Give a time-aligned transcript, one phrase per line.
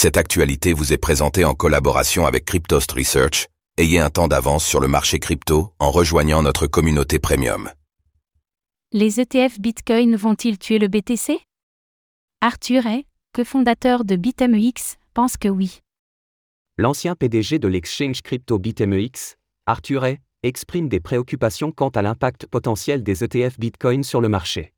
[0.00, 3.48] Cette actualité vous est présentée en collaboration avec Cryptost Research.
[3.78, 7.68] Ayez un temps d'avance sur le marché crypto en rejoignant notre communauté premium.
[8.92, 11.40] Les ETF Bitcoin vont-ils tuer le BTC
[12.40, 15.80] Arthur Hay, cofondateur de BitMEX, pense que oui.
[16.76, 19.34] L'ancien PDG de l'exchange crypto BitMEX,
[19.66, 24.74] Arthur Hay, exprime des préoccupations quant à l'impact potentiel des ETF Bitcoin sur le marché.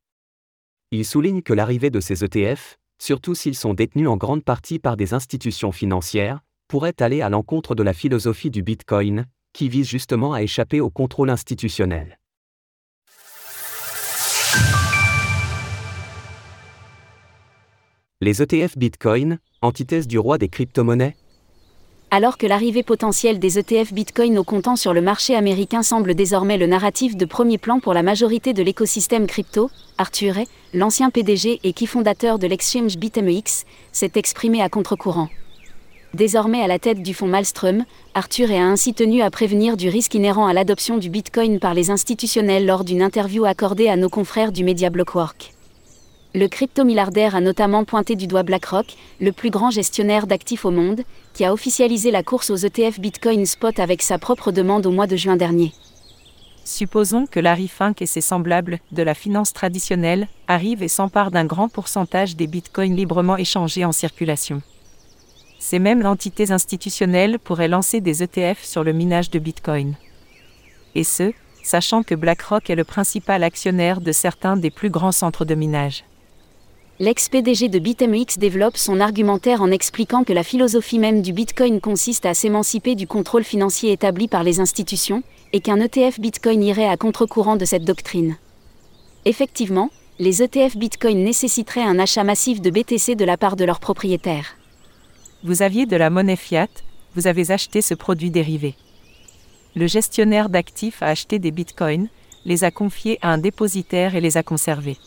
[0.89, 4.95] Il souligne que l'arrivée de ces ETF, surtout s'ils sont détenus en grande partie par
[4.95, 10.33] des institutions financières, pourrait aller à l'encontre de la philosophie du Bitcoin, qui vise justement
[10.33, 12.19] à échapper au contrôle institutionnel.
[18.21, 21.15] Les ETF Bitcoin, antithèse du roi des crypto-monnaies
[22.13, 26.57] Alors que l'arrivée potentielle des ETF Bitcoin au comptant sur le marché américain semble désormais
[26.57, 31.61] le narratif de premier plan pour la majorité de l'écosystème crypto, Arthur Hay, l'ancien PDG
[31.63, 35.29] et qui fondateur de l'exchange BitMEX, s'est exprimé à contre-courant.
[36.13, 39.87] Désormais à la tête du fonds Malmström, Arthur Hay a ainsi tenu à prévenir du
[39.87, 44.09] risque inhérent à l'adoption du Bitcoin par les institutionnels lors d'une interview accordée à nos
[44.09, 45.53] confrères du média Blockwork.
[46.33, 51.01] Le crypto-milliardaire a notamment pointé du doigt BlackRock, le plus grand gestionnaire d'actifs au monde,
[51.33, 55.07] qui a officialisé la course aux ETF Bitcoin Spot avec sa propre demande au mois
[55.07, 55.73] de juin dernier.
[56.63, 61.43] Supposons que Larry Fink et ses semblables de la finance traditionnelle arrivent et s'emparent d'un
[61.43, 64.61] grand pourcentage des bitcoins librement échangés en circulation.
[65.59, 69.95] Ces mêmes entités institutionnelles pourraient lancer des ETF sur le minage de bitcoin.
[70.95, 75.45] Et ce, sachant que BlackRock est le principal actionnaire de certains des plus grands centres
[75.45, 76.05] de minage.
[77.01, 82.27] L'ex-PDG de BitMEX développe son argumentaire en expliquant que la philosophie même du Bitcoin consiste
[82.27, 86.97] à s'émanciper du contrôle financier établi par les institutions, et qu'un ETF Bitcoin irait à
[86.97, 88.37] contre-courant de cette doctrine.
[89.25, 93.79] Effectivement, les ETF Bitcoin nécessiteraient un achat massif de BTC de la part de leurs
[93.79, 94.55] propriétaires.
[95.43, 96.69] Vous aviez de la monnaie fiat,
[97.15, 98.75] vous avez acheté ce produit dérivé.
[99.75, 102.09] Le gestionnaire d'actifs a acheté des bitcoins,
[102.45, 104.97] les a confiés à un dépositaire et les a conservés.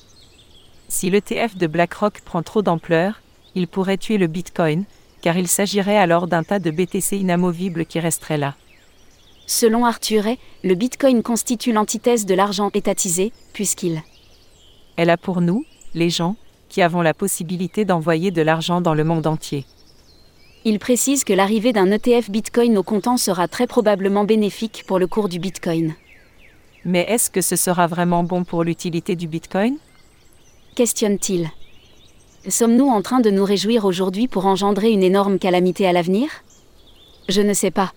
[0.89, 3.21] Si l'ETF de BlackRock prend trop d'ampleur,
[3.55, 4.85] il pourrait tuer le Bitcoin,
[5.23, 8.55] car il s'agirait alors d'un tas de BTC inamovibles qui resterait là.
[9.47, 10.25] Selon Arthur
[10.63, 14.03] le Bitcoin constitue l'antithèse de l'argent étatisé, puisqu'il
[14.97, 15.65] Elle a pour nous,
[15.95, 16.37] les gens,
[16.69, 19.65] qui avons la possibilité d'envoyer de l'argent dans le monde entier.
[20.65, 25.07] Il précise que l'arrivée d'un ETF Bitcoin au comptant sera très probablement bénéfique pour le
[25.07, 25.95] cours du Bitcoin.
[26.87, 29.77] Mais est-ce que ce sera vraiment bon pour l'utilité du Bitcoin?
[30.75, 31.51] Questionne-t-il.
[32.49, 36.29] Sommes-nous en train de nous réjouir aujourd'hui pour engendrer une énorme calamité à l'avenir?
[37.29, 37.93] Je ne sais pas.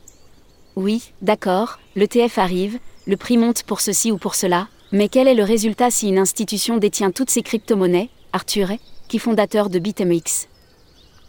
[0.78, 5.34] Oui, d'accord, l'ETF arrive, le prix monte pour ceci ou pour cela, mais quel est
[5.34, 8.70] le résultat si une institution détient toutes ces crypto-monnaies Arthur
[9.10, 10.48] qui fondateur de BitMEX.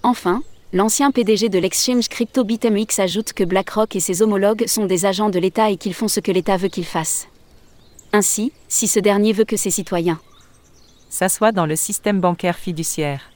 [0.02, 0.42] Enfin,
[0.72, 5.30] l'ancien PDG de l'exchange crypto BitMEX ajoute que BlackRock et ses homologues sont des agents
[5.30, 7.26] de l'État et qu'ils font ce que l'État veut qu'ils fassent.
[8.12, 10.20] Ainsi, si ce dernier veut que ses citoyens
[11.08, 13.30] s'assoient dans le système bancaire fiduciaire.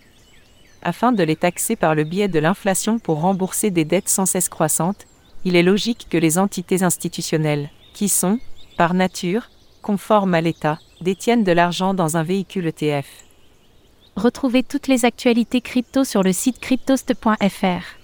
[0.82, 4.48] Afin de les taxer par le biais de l'inflation pour rembourser des dettes sans cesse
[4.48, 5.06] croissantes,
[5.44, 8.38] il est logique que les entités institutionnelles, qui sont,
[8.76, 9.50] par nature,
[9.80, 13.06] conformes à l'État, détiennent de l'argent dans un véhicule ETF.
[14.16, 17.98] Retrouvez toutes les actualités crypto sur le site cryptost.fr.